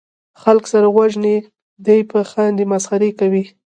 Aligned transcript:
خلک 0.41 0.63
سره 0.73 0.87
وژني 0.97 1.35
دي 1.85 1.99
پې 2.09 2.19
خاندي 2.31 2.65
مسخرې 2.71 3.09
کوي 3.19 3.43